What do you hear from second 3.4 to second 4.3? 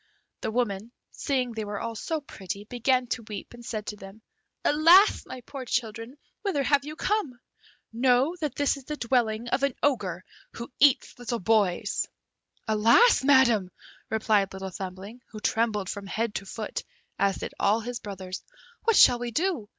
and said to them,